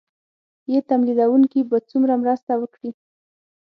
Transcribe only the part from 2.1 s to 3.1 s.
مرسته وکړي